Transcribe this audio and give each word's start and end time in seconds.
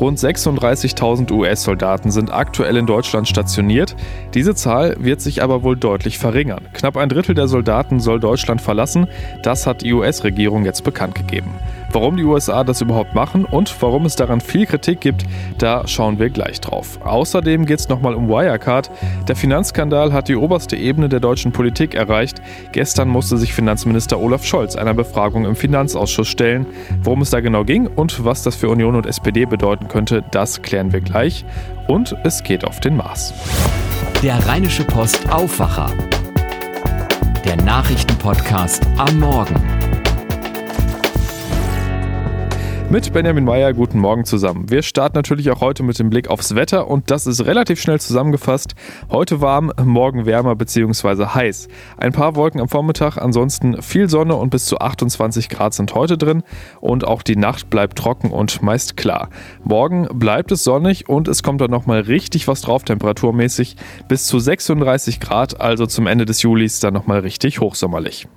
Rund 0.00 0.16
36.000 0.16 1.32
US-Soldaten 1.32 2.12
sind 2.12 2.32
aktuell 2.32 2.76
in 2.76 2.86
Deutschland 2.86 3.26
stationiert. 3.26 3.96
Diese 4.32 4.54
Zahl 4.54 4.94
wird 5.00 5.20
sich 5.20 5.42
aber 5.42 5.64
wohl 5.64 5.76
deutlich 5.76 6.18
verringern. 6.18 6.68
Knapp 6.72 6.96
ein 6.96 7.08
Drittel 7.08 7.34
der 7.34 7.48
Soldaten 7.48 7.98
soll 7.98 8.20
Deutschland 8.20 8.60
verlassen. 8.60 9.08
Das 9.42 9.66
hat 9.66 9.82
die 9.82 9.92
US-Regierung 9.92 10.64
jetzt 10.64 10.84
bekannt 10.84 11.16
gegeben. 11.16 11.50
Warum 11.90 12.16
die 12.16 12.24
USA 12.24 12.64
das 12.64 12.80
überhaupt 12.80 13.14
machen 13.14 13.44
und 13.44 13.74
warum 13.80 14.04
es 14.04 14.14
daran 14.14 14.40
viel 14.40 14.66
Kritik 14.66 15.00
gibt, 15.00 15.24
da 15.56 15.86
schauen 15.86 16.18
wir 16.18 16.28
gleich 16.28 16.60
drauf. 16.60 16.98
Außerdem 17.02 17.64
geht 17.64 17.80
es 17.80 17.88
nochmal 17.88 18.14
um 18.14 18.28
Wirecard. 18.28 18.90
Der 19.26 19.36
Finanzskandal 19.36 20.12
hat 20.12 20.28
die 20.28 20.36
oberste 20.36 20.76
Ebene 20.76 21.08
der 21.08 21.20
deutschen 21.20 21.52
Politik 21.52 21.94
erreicht. 21.94 22.42
Gestern 22.72 23.08
musste 23.08 23.38
sich 23.38 23.54
Finanzminister 23.54 24.20
Olaf 24.20 24.44
Scholz 24.44 24.76
einer 24.76 24.94
Befragung 24.94 25.46
im 25.46 25.56
Finanzausschuss 25.56 26.28
stellen. 26.28 26.66
Worum 27.02 27.22
es 27.22 27.30
da 27.30 27.40
genau 27.40 27.64
ging 27.64 27.86
und 27.86 28.24
was 28.24 28.42
das 28.42 28.54
für 28.54 28.68
Union 28.68 28.94
und 28.94 29.06
SPD 29.06 29.46
bedeuten 29.46 29.88
könnte, 29.88 30.22
das 30.30 30.60
klären 30.60 30.92
wir 30.92 31.00
gleich. 31.00 31.44
Und 31.86 32.14
es 32.24 32.42
geht 32.42 32.66
auf 32.66 32.80
den 32.80 32.96
Mars. 32.96 33.32
Der 34.22 34.46
Rheinische 34.46 34.84
Post 34.84 35.30
Aufwacher. 35.30 35.90
Der 37.44 37.56
Nachrichtenpodcast 37.56 38.86
am 38.98 39.20
Morgen. 39.20 40.07
Mit 42.90 43.12
Benjamin 43.12 43.44
Meyer, 43.44 43.74
guten 43.74 43.98
Morgen 43.98 44.24
zusammen. 44.24 44.70
Wir 44.70 44.80
starten 44.80 45.14
natürlich 45.14 45.50
auch 45.50 45.60
heute 45.60 45.82
mit 45.82 45.98
dem 45.98 46.08
Blick 46.08 46.28
aufs 46.28 46.54
Wetter 46.54 46.88
und 46.88 47.10
das 47.10 47.26
ist 47.26 47.44
relativ 47.44 47.82
schnell 47.82 48.00
zusammengefasst. 48.00 48.74
Heute 49.10 49.42
warm, 49.42 49.70
morgen 49.84 50.24
wärmer 50.24 50.56
bzw. 50.56 51.26
heiß. 51.26 51.68
Ein 51.98 52.12
paar 52.12 52.34
Wolken 52.34 52.62
am 52.62 52.68
Vormittag, 52.70 53.18
ansonsten 53.18 53.82
viel 53.82 54.08
Sonne 54.08 54.36
und 54.36 54.48
bis 54.48 54.64
zu 54.64 54.78
28 54.78 55.50
Grad 55.50 55.74
sind 55.74 55.94
heute 55.94 56.16
drin 56.16 56.42
und 56.80 57.06
auch 57.06 57.22
die 57.22 57.36
Nacht 57.36 57.68
bleibt 57.68 57.98
trocken 57.98 58.30
und 58.30 58.62
meist 58.62 58.96
klar. 58.96 59.28
Morgen 59.64 60.08
bleibt 60.14 60.50
es 60.50 60.64
sonnig 60.64 61.10
und 61.10 61.28
es 61.28 61.42
kommt 61.42 61.60
dann 61.60 61.70
nochmal 61.70 62.00
richtig 62.00 62.48
was 62.48 62.62
drauf 62.62 62.84
temperaturmäßig. 62.84 63.76
Bis 64.08 64.26
zu 64.26 64.38
36 64.38 65.20
Grad, 65.20 65.60
also 65.60 65.84
zum 65.84 66.06
Ende 66.06 66.24
des 66.24 66.40
Julis 66.40 66.80
dann 66.80 66.94
nochmal 66.94 67.20
richtig 67.20 67.60
hochsommerlich. 67.60 68.28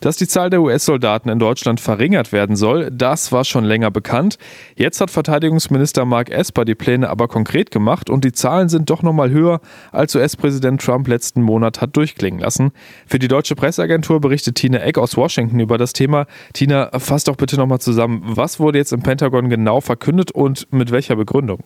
Dass 0.00 0.16
die 0.16 0.28
Zahl 0.28 0.50
der 0.50 0.62
US-Soldaten 0.62 1.28
in 1.28 1.38
Deutschland 1.38 1.80
verringert 1.80 2.32
werden 2.32 2.56
soll, 2.56 2.90
das 2.90 3.32
war 3.32 3.44
schon 3.44 3.64
länger 3.64 3.90
bekannt. 3.90 4.38
Jetzt 4.74 5.00
hat 5.00 5.10
Verteidigungsminister 5.10 6.04
Mark 6.04 6.30
Esper 6.30 6.64
die 6.64 6.74
Pläne 6.74 7.08
aber 7.08 7.28
konkret 7.28 7.70
gemacht 7.70 8.10
und 8.10 8.24
die 8.24 8.32
Zahlen 8.32 8.68
sind 8.68 8.90
doch 8.90 9.02
nochmal 9.02 9.30
höher, 9.30 9.60
als 9.92 10.14
US-Präsident 10.14 10.80
Trump 10.80 11.08
letzten 11.08 11.42
Monat 11.42 11.80
hat 11.80 11.96
durchklingen 11.96 12.40
lassen. 12.40 12.72
Für 13.06 13.18
die 13.18 13.28
deutsche 13.28 13.54
Presseagentur 13.54 14.20
berichtet 14.20 14.56
Tina 14.56 14.78
Eck 14.78 14.98
aus 14.98 15.16
Washington 15.16 15.60
über 15.60 15.78
das 15.78 15.92
Thema. 15.92 16.26
Tina, 16.52 16.90
fass 16.98 17.24
doch 17.24 17.36
bitte 17.36 17.56
nochmal 17.56 17.80
zusammen, 17.80 18.22
was 18.24 18.60
wurde 18.60 18.78
jetzt 18.78 18.92
im 18.92 19.02
Pentagon 19.02 19.48
genau 19.48 19.80
verkündet 19.80 20.30
und 20.30 20.72
mit 20.72 20.90
welcher 20.90 21.16
Begründung? 21.16 21.60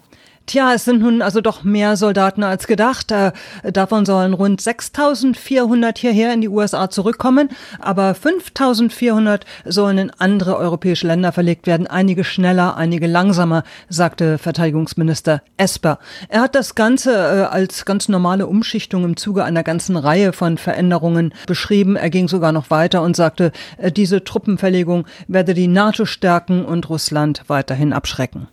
Tja, 0.46 0.74
es 0.74 0.84
sind 0.84 1.00
nun 1.00 1.22
also 1.22 1.40
doch 1.40 1.62
mehr 1.62 1.96
Soldaten 1.96 2.42
als 2.42 2.66
gedacht. 2.66 3.12
Äh, 3.12 3.30
davon 3.72 4.04
sollen 4.04 4.34
rund 4.34 4.60
6400 4.60 5.96
hierher 5.96 6.34
in 6.34 6.40
die 6.40 6.48
USA 6.48 6.90
zurückkommen, 6.90 7.50
aber 7.78 8.14
5400 8.16 9.44
sollen 9.64 9.98
in 9.98 10.10
andere 10.18 10.56
europäische 10.56 11.06
Länder 11.06 11.30
verlegt 11.30 11.68
werden, 11.68 11.86
einige 11.86 12.24
schneller, 12.24 12.76
einige 12.76 13.06
langsamer, 13.06 13.62
sagte 13.88 14.38
Verteidigungsminister 14.38 15.42
Esper. 15.56 16.00
Er 16.28 16.40
hat 16.40 16.56
das 16.56 16.74
Ganze 16.74 17.12
äh, 17.12 17.42
als 17.44 17.84
ganz 17.84 18.08
normale 18.08 18.48
Umschichtung 18.48 19.04
im 19.04 19.16
Zuge 19.16 19.44
einer 19.44 19.62
ganzen 19.62 19.96
Reihe 19.96 20.32
von 20.32 20.58
Veränderungen 20.58 21.32
beschrieben. 21.46 21.94
Er 21.94 22.10
ging 22.10 22.26
sogar 22.26 22.50
noch 22.50 22.70
weiter 22.70 23.02
und 23.02 23.14
sagte, 23.14 23.52
äh, 23.78 23.92
diese 23.92 24.24
Truppenverlegung 24.24 25.06
werde 25.28 25.54
die 25.54 25.68
NATO 25.68 26.06
stärken 26.06 26.64
und 26.64 26.88
Russland 26.88 27.44
weiterhin 27.46 27.92
abschrecken. 27.92 28.48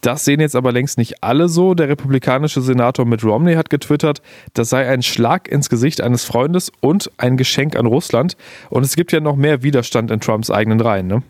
Das 0.00 0.24
sehen 0.24 0.40
jetzt 0.40 0.56
aber 0.56 0.72
längst 0.72 0.98
nicht 0.98 1.22
alle 1.22 1.48
so. 1.48 1.74
Der 1.74 1.88
republikanische 1.88 2.60
Senator 2.60 3.04
Mitt 3.04 3.24
Romney 3.24 3.54
hat 3.54 3.70
getwittert, 3.70 4.22
das 4.54 4.70
sei 4.70 4.88
ein 4.88 5.02
Schlag 5.02 5.48
ins 5.48 5.68
Gesicht 5.68 6.00
eines 6.00 6.24
Freundes 6.24 6.72
und 6.80 7.10
ein 7.18 7.36
Geschenk 7.36 7.76
an 7.76 7.86
Russland. 7.86 8.36
Und 8.70 8.84
es 8.84 8.96
gibt 8.96 9.12
ja 9.12 9.20
noch 9.20 9.36
mehr 9.36 9.62
Widerstand 9.62 10.10
in 10.10 10.20
Trumps 10.20 10.50
eigenen 10.50 10.80
Reihen. 10.80 11.06
Ne? 11.06 11.22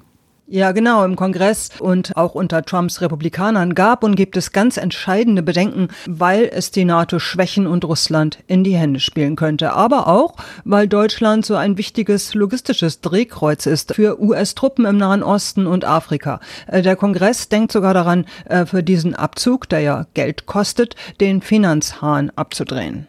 Ja, 0.53 0.73
genau, 0.73 1.05
im 1.05 1.15
Kongress 1.15 1.69
und 1.79 2.17
auch 2.17 2.35
unter 2.35 2.65
Trumps 2.65 3.01
Republikanern 3.01 3.77
gab 3.77 4.03
und 4.03 4.17
gibt 4.17 4.37
es 4.37 4.51
ganz 4.51 4.79
entscheidende 4.79 5.45
Bedenken, 5.45 5.87
weil 6.07 6.51
es 6.53 6.73
die 6.73 6.85
NATO 6.85 7.21
schwächen 7.21 7.69
und 7.69 7.85
Russland 7.85 8.41
in 8.49 8.65
die 8.65 8.75
Hände 8.75 8.99
spielen 8.99 9.37
könnte. 9.37 9.75
Aber 9.75 10.09
auch, 10.09 10.35
weil 10.65 10.89
Deutschland 10.89 11.47
so 11.47 11.55
ein 11.55 11.79
wichtiges 11.79 12.35
logistisches 12.35 13.01
Drehkreuz 13.01 13.67
ist 13.67 13.95
für 13.95 14.21
US-Truppen 14.21 14.87
im 14.87 14.97
Nahen 14.97 15.23
Osten 15.23 15.69
und 15.69 15.85
Afrika. 15.85 16.41
Äh, 16.67 16.83
der 16.83 16.97
Kongress 16.97 17.49
denkt 17.49 17.71
sogar 17.71 17.95
daran, 17.95 18.27
äh, 18.47 18.67
für 18.67 18.83
diesen 18.83 19.15
Abzug, 19.15 19.69
der 19.69 19.81
ja 19.83 20.07
Geld 20.15 20.47
kostet, 20.47 20.97
den 21.21 21.43
Finanzhahn 21.43 22.33
abzudrehen. 22.35 23.07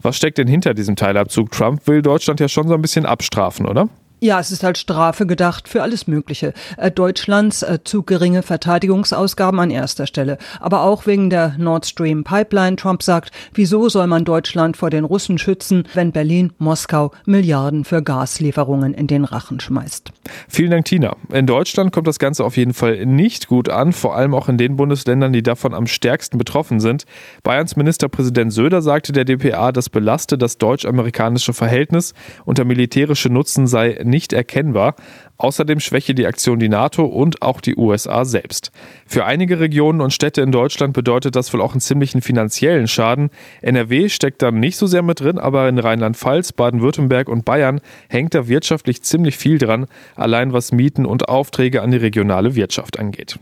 Was 0.00 0.16
steckt 0.16 0.38
denn 0.38 0.48
hinter 0.48 0.72
diesem 0.72 0.96
Teilabzug? 0.96 1.50
Trump 1.50 1.86
will 1.86 2.00
Deutschland 2.00 2.40
ja 2.40 2.48
schon 2.48 2.66
so 2.66 2.72
ein 2.72 2.80
bisschen 2.80 3.04
abstrafen, 3.04 3.66
oder? 3.66 3.90
Ja, 4.20 4.40
es 4.40 4.50
ist 4.50 4.64
als 4.64 4.80
Strafe 4.80 5.26
gedacht 5.26 5.68
für 5.68 5.82
alles 5.82 6.08
Mögliche. 6.08 6.52
Äh, 6.76 6.90
Deutschlands 6.90 7.62
äh, 7.62 7.78
zu 7.84 8.02
geringe 8.02 8.42
Verteidigungsausgaben 8.42 9.60
an 9.60 9.70
erster 9.70 10.08
Stelle. 10.08 10.38
Aber 10.58 10.82
auch 10.82 11.06
wegen 11.06 11.30
der 11.30 11.54
Nord 11.56 11.86
Stream 11.86 12.24
Pipeline. 12.24 12.74
Trump 12.74 13.04
sagt, 13.04 13.30
wieso 13.54 13.88
soll 13.88 14.08
man 14.08 14.24
Deutschland 14.24 14.76
vor 14.76 14.90
den 14.90 15.04
Russen 15.04 15.38
schützen, 15.38 15.84
wenn 15.94 16.10
Berlin, 16.10 16.52
Moskau 16.58 17.12
Milliarden 17.26 17.84
für 17.84 18.02
Gaslieferungen 18.02 18.92
in 18.92 19.06
den 19.06 19.24
Rachen 19.24 19.60
schmeißt. 19.60 20.10
Vielen 20.48 20.72
Dank, 20.72 20.86
Tina. 20.86 21.16
In 21.32 21.46
Deutschland 21.46 21.92
kommt 21.92 22.08
das 22.08 22.18
Ganze 22.18 22.44
auf 22.44 22.56
jeden 22.56 22.74
Fall 22.74 23.06
nicht 23.06 23.46
gut 23.46 23.68
an, 23.68 23.92
vor 23.92 24.16
allem 24.16 24.34
auch 24.34 24.48
in 24.48 24.58
den 24.58 24.76
Bundesländern, 24.76 25.32
die 25.32 25.44
davon 25.44 25.74
am 25.74 25.86
stärksten 25.86 26.38
betroffen 26.38 26.80
sind. 26.80 27.04
Bayerns 27.44 27.76
Ministerpräsident 27.76 28.52
Söder 28.52 28.82
sagte 28.82 29.12
der 29.12 29.24
DPA, 29.24 29.70
das 29.70 29.88
belaste 29.90 30.36
das 30.36 30.58
deutsch-amerikanische 30.58 31.52
Verhältnis 31.52 32.14
und 32.44 32.58
der 32.58 32.64
militärische 32.64 33.30
Nutzen 33.30 33.68
sei 33.68 33.98
nicht 34.08 34.32
erkennbar. 34.32 34.96
Außerdem 35.36 35.78
schwäche 35.78 36.14
die 36.14 36.26
Aktion 36.26 36.58
die 36.58 36.68
NATO 36.68 37.04
und 37.04 37.42
auch 37.42 37.60
die 37.60 37.76
USA 37.76 38.24
selbst. 38.24 38.72
Für 39.06 39.24
einige 39.24 39.60
Regionen 39.60 40.00
und 40.00 40.12
Städte 40.12 40.42
in 40.42 40.50
Deutschland 40.50 40.94
bedeutet 40.94 41.36
das 41.36 41.52
wohl 41.52 41.60
auch 41.60 41.72
einen 41.72 41.80
ziemlichen 41.80 42.22
finanziellen 42.22 42.88
Schaden. 42.88 43.30
NRW 43.62 44.08
steckt 44.08 44.42
da 44.42 44.50
nicht 44.50 44.76
so 44.76 44.86
sehr 44.86 45.02
mit 45.02 45.20
drin, 45.20 45.38
aber 45.38 45.68
in 45.68 45.78
Rheinland-Pfalz, 45.78 46.52
Baden-Württemberg 46.52 47.28
und 47.28 47.44
Bayern 47.44 47.80
hängt 48.08 48.34
da 48.34 48.48
wirtschaftlich 48.48 49.02
ziemlich 49.02 49.36
viel 49.36 49.58
dran, 49.58 49.86
allein 50.16 50.52
was 50.52 50.72
Mieten 50.72 51.06
und 51.06 51.28
Aufträge 51.28 51.82
an 51.82 51.92
die 51.92 51.98
regionale 51.98 52.56
Wirtschaft 52.56 52.98
angeht. 52.98 53.38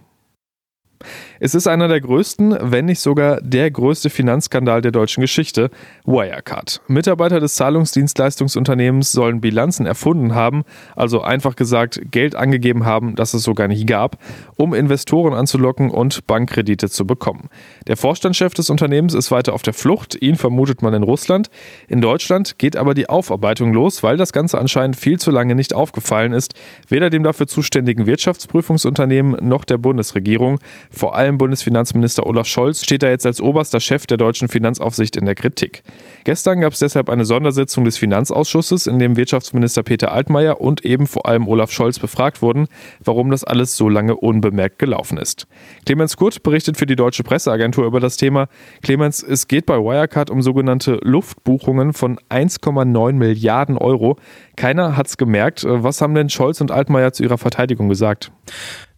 Es 1.39 1.55
ist 1.55 1.67
einer 1.67 1.87
der 1.87 2.01
größten, 2.01 2.57
wenn 2.63 2.87
nicht 2.87 3.01
sogar 3.01 3.43
der 3.43 3.71
größte 3.71 4.09
Finanzskandal 4.09 4.81
der 4.81 4.91
deutschen 4.91 5.21
Geschichte, 5.21 5.69
Wirecard. 6.07 6.81
Mitarbeiter 6.89 7.41
des 7.41 7.57
Zahlungsdienstleistungsunternehmens 7.57 9.13
sollen 9.13 9.43
Bilanzen 9.43 9.85
erfunden 9.85 10.35
haben, 10.35 10.65
also 10.95 11.21
einfach 11.21 11.55
gesagt 11.55 12.01
Geld 12.11 12.35
angegeben 12.35 12.87
haben, 12.87 13.17
das 13.17 13.35
es 13.35 13.43
so 13.43 13.53
gar 13.53 13.69
nicht 13.69 13.87
gab, 13.87 14.17
um 14.57 14.73
Investoren 14.73 15.35
anzulocken 15.35 15.91
und 15.91 16.27
Bankkredite 16.27 16.89
zu 16.89 17.07
bekommen. 17.07 17.51
Der 17.87 17.99
Vorstandschef 17.99 18.55
des 18.55 18.71
Unternehmens 18.71 19.13
ist 19.13 19.31
weiter 19.31 19.53
auf 19.53 19.63
der 19.63 19.75
Flucht, 19.75 20.17
ihn 20.21 20.37
vermutet 20.37 20.81
man 20.81 20.95
in 20.95 21.03
Russland. 21.03 21.51
In 21.87 22.01
Deutschland 22.01 22.59
geht 22.59 22.77
aber 22.77 22.95
die 22.95 23.11
Aufarbeitung 23.11 23.75
los, 23.75 24.03
weil 24.03 24.17
das 24.17 24.33
Ganze 24.33 24.59
anscheinend 24.59 24.97
viel 24.97 25.21
zu 25.21 25.31
lange 25.31 25.55
nicht 25.55 25.75
aufgefallen 25.75 26.33
ist, 26.33 26.55
weder 26.89 27.11
dem 27.11 27.25
dafür 27.25 27.47
zuständigen 27.47 28.07
Wirtschaftsprüfungsunternehmen 28.07 29.47
noch 29.47 29.67
der 29.67 29.77
Bundesregierung. 29.77 30.61
Vor 30.91 31.15
allem 31.15 31.26
Bundesfinanzminister 31.33 32.27
Olaf 32.27 32.47
Scholz 32.47 32.83
steht 32.83 33.03
da 33.03 33.09
jetzt 33.09 33.27
als 33.27 33.41
oberster 33.41 33.81
Chef 33.81 34.07
der 34.07 34.17
deutschen 34.17 34.49
Finanzaufsicht 34.49 35.17
in 35.17 35.27
der 35.27 35.35
Kritik. 35.35 35.83
Gestern 36.25 36.61
gab 36.61 36.73
es 36.73 36.79
deshalb 36.79 37.11
eine 37.11 37.25
Sondersitzung 37.25 37.85
des 37.85 37.99
Finanzausschusses, 37.99 38.87
in 38.87 38.99
dem 38.99 39.17
Wirtschaftsminister 39.17 39.83
Peter 39.83 40.13
Altmaier 40.13 40.61
und 40.61 40.85
eben 40.85 41.07
vor 41.07 41.27
allem 41.27 41.49
Olaf 41.49 41.71
Scholz 41.73 41.99
befragt 41.99 42.41
wurden, 42.43 42.69
warum 43.05 43.31
das 43.31 43.45
alles 43.45 43.77
so 43.77 43.89
lange 43.89 44.17
unbemerkt 44.17 44.79
gelaufen 44.79 45.19
ist. 45.19 45.47
Clemens 45.85 46.17
Kurt 46.17 46.43
berichtet 46.43 46.77
für 46.77 46.87
die 46.87 46.97
Deutsche 46.97 47.25
Presseagentur 47.25 47.85
über 47.85 48.01
das 48.01 48.17
Thema. 48.17 48.49
Clemens, 48.83 49.23
es 49.23 49.49
geht 49.49 49.67
bei 49.67 49.77
Wirecard 49.77 50.31
um 50.31 50.43
sogenannte 50.43 51.01
Luftbuchungen 51.03 51.93
von 51.93 52.19
1,9 52.31 53.13
Milliarden 53.15 53.77
Euro. 53.77 54.17
Keiner 54.57 54.97
hat 54.97 55.09
es 55.09 55.17
gemerkt. 55.17 55.65
Was 55.67 56.01
haben 56.01 56.15
denn 56.15 56.31
Scholz 56.31 56.61
und 56.61 56.71
Altmaier 56.71 57.13
zu 57.13 57.23
ihrer 57.23 57.39
Verteidigung 57.39 57.89
gesagt? 57.89 58.31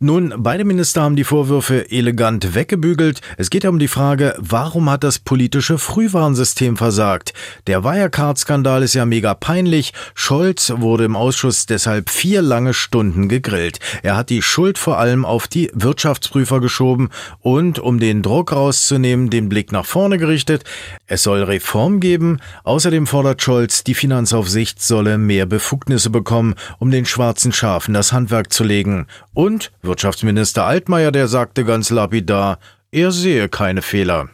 Nun, 0.01 0.33
beide 0.37 0.65
Minister 0.65 1.03
haben 1.03 1.17
die 1.17 1.25
Vorwürfe 1.25 1.91
elegant 1.91 2.55
weggebügelt. 2.55 3.21
Es 3.37 3.51
geht 3.51 3.65
um 3.65 3.81
die 3.81 3.89
Frage, 3.89 4.37
warum 4.39 4.89
hat 4.89 5.03
das 5.03 5.19
politische 5.19 5.77
Frühwarnsystem 5.77 6.77
versagt? 6.77 7.33
Der 7.67 7.83
Wirecard-Skandal 7.83 8.85
ist 8.85 8.95
ja 8.95 9.05
mega 9.05 9.35
peinlich. 9.35 9.93
Scholz 10.15 10.73
wurde 10.77 11.03
im 11.03 11.17
Ausschuss 11.17 11.67
deshalb 11.67 12.11
vier 12.11 12.43
lange 12.43 12.75
Stunden 12.75 13.29
gegrillt. 13.29 13.81
Er 14.05 14.17
hat 14.17 14.31
die 14.31 14.41
Schuld 14.41 14.79
vor 14.79 14.99
allem 14.99 15.25
auf 15.25 15.49
die 15.49 15.69
Wirtschaftsprüfer 15.75 16.61
geschoben 16.61 17.09
und, 17.41 17.81
um 17.81 17.99
den 17.99 18.23
Druck 18.23 18.53
rauszunehmen, 18.53 19.31
den 19.31 19.49
Blick 19.49 19.73
nach 19.73 19.85
vorne 19.85 20.19
gerichtet. 20.19 20.63
Es 21.09 21.25
soll 21.25 21.43
Reform 21.43 21.99
geben. 21.99 22.39
Außerdem 22.63 23.09
fordert 23.09 23.43
Scholz, 23.43 23.83
die 23.83 23.95
Finanzaufsicht 23.95 24.81
solle 24.81 25.19
mehr 25.19 25.47
Befugnisse 25.47 26.11
bekommen, 26.11 26.55
um 26.79 26.93
den 26.93 27.05
schwarzen 27.05 27.53
Schafen 27.53 27.95
das 27.95 28.13
Handwerk 28.13 28.53
zu 28.53 28.63
legen. 28.63 29.09
Und 29.35 29.73
Wirtschaftsminister 29.89 30.65
Altmaier, 30.65 31.11
der 31.11 31.27
sagte 31.27 31.65
ganz 31.65 31.91
lapidar, 31.91 32.59
er 32.93 33.11
sehe 33.11 33.49
keine 33.49 33.83
Fehler. 33.83 34.29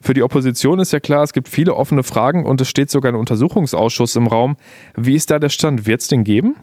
Für 0.00 0.14
die 0.14 0.22
Opposition 0.22 0.80
ist 0.80 0.92
ja 0.92 1.00
klar, 1.00 1.22
es 1.22 1.32
gibt 1.32 1.48
viele 1.48 1.74
offene 1.74 2.02
Fragen 2.02 2.44
und 2.44 2.60
es 2.60 2.68
steht 2.68 2.90
sogar 2.90 3.12
ein 3.12 3.16
Untersuchungsausschuss 3.16 4.16
im 4.16 4.26
Raum. 4.26 4.56
Wie 4.96 5.14
ist 5.14 5.30
da 5.30 5.38
der 5.38 5.48
Stand? 5.48 5.86
Wird 5.86 6.00
es 6.00 6.08
den 6.08 6.24
geben? 6.24 6.56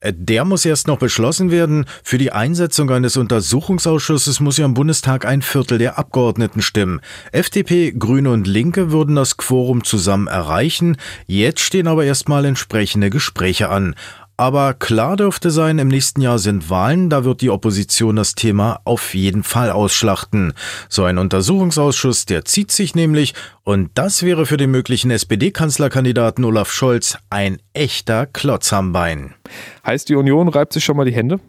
Äh, 0.00 0.12
der 0.16 0.44
muss 0.44 0.64
erst 0.64 0.86
noch 0.86 0.98
beschlossen 0.98 1.50
werden. 1.50 1.86
Für 2.02 2.18
die 2.18 2.32
Einsetzung 2.32 2.90
eines 2.90 3.16
Untersuchungsausschusses 3.16 4.40
muss 4.40 4.56
ja 4.56 4.64
im 4.64 4.74
Bundestag 4.74 5.26
ein 5.26 5.42
Viertel 5.42 5.78
der 5.78 5.98
Abgeordneten 5.98 6.62
stimmen. 6.62 7.00
FDP, 7.32 7.92
Grüne 7.92 8.30
und 8.30 8.46
Linke 8.46 8.92
würden 8.92 9.16
das 9.16 9.36
Quorum 9.36 9.84
zusammen 9.84 10.26
erreichen. 10.26 10.96
Jetzt 11.26 11.60
stehen 11.60 11.88
aber 11.88 12.04
erstmal 12.04 12.44
entsprechende 12.44 13.10
Gespräche 13.10 13.68
an. 13.68 13.94
Aber 14.38 14.74
klar 14.74 15.16
dürfte 15.16 15.50
sein, 15.50 15.78
im 15.78 15.88
nächsten 15.88 16.20
Jahr 16.20 16.38
sind 16.38 16.68
Wahlen, 16.68 17.08
da 17.08 17.24
wird 17.24 17.40
die 17.40 17.48
Opposition 17.48 18.16
das 18.16 18.34
Thema 18.34 18.80
auf 18.84 19.14
jeden 19.14 19.42
Fall 19.42 19.70
ausschlachten. 19.70 20.52
So 20.90 21.04
ein 21.04 21.16
Untersuchungsausschuss, 21.16 22.26
der 22.26 22.44
zieht 22.44 22.70
sich 22.70 22.94
nämlich, 22.94 23.32
und 23.64 23.90
das 23.94 24.22
wäre 24.22 24.44
für 24.44 24.58
den 24.58 24.70
möglichen 24.70 25.10
SPD-Kanzlerkandidaten 25.10 26.44
Olaf 26.44 26.70
Scholz 26.70 27.16
ein 27.30 27.58
echter 27.72 28.26
Klotz 28.26 28.74
am 28.74 28.92
Bein. 28.92 29.34
Heißt, 29.86 30.08
die 30.10 30.16
Union 30.16 30.48
reibt 30.48 30.74
sich 30.74 30.84
schon 30.84 30.98
mal 30.98 31.06
die 31.06 31.14
Hände? 31.14 31.40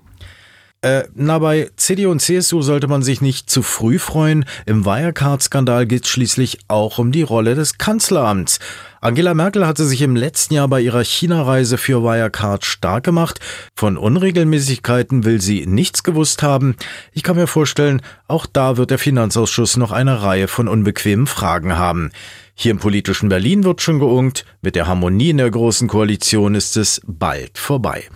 Äh, 0.81 1.05
na, 1.15 1.39
bei 1.39 1.71
CDU 1.75 2.11
und 2.11 2.21
CSU 2.21 2.61
sollte 2.61 2.87
man 2.87 3.01
sich 3.01 3.19
nicht 3.19 3.49
zu 3.49 3.63
früh 3.63 3.97
freuen. 3.97 4.45
Im 4.67 4.85
Wirecard-Skandal 4.85 5.87
geht 5.87 6.03
es 6.03 6.09
schließlich 6.09 6.59
auch 6.67 6.99
um 6.99 7.11
die 7.11 7.23
Rolle 7.23 7.55
des 7.55 7.79
Kanzleramts. 7.79 8.59
Angela 8.99 9.33
Merkel 9.35 9.67
hatte 9.67 9.85
sich 9.85 10.01
im 10.01 10.15
letzten 10.15 10.55
Jahr 10.55 10.67
bei 10.67 10.81
ihrer 10.81 11.03
China-Reise 11.03 11.77
für 11.77 12.03
Wirecard 12.03 12.65
stark 12.65 13.03
gemacht. 13.03 13.39
Von 13.75 13.95
Unregelmäßigkeiten 13.95 15.23
will 15.23 15.39
sie 15.39 15.67
nichts 15.67 16.03
gewusst 16.03 16.41
haben. 16.41 16.75
Ich 17.13 17.21
kann 17.21 17.35
mir 17.35 17.47
vorstellen, 17.47 18.01
auch 18.27 18.47
da 18.47 18.77
wird 18.77 18.89
der 18.89 18.99
Finanzausschuss 18.99 19.77
noch 19.77 19.91
eine 19.91 20.23
Reihe 20.23 20.47
von 20.47 20.67
unbequemen 20.67 21.27
Fragen 21.27 21.77
haben. 21.77 22.11
Hier 22.55 22.71
im 22.71 22.79
politischen 22.79 23.29
Berlin 23.29 23.63
wird 23.63 23.81
schon 23.81 23.99
geungt, 23.99 24.45
mit 24.61 24.75
der 24.75 24.87
Harmonie 24.87 25.29
in 25.29 25.37
der 25.37 25.51
Großen 25.51 25.87
Koalition 25.87 26.55
ist 26.55 26.75
es 26.75 26.99
bald 27.05 27.59
vorbei. 27.59 28.09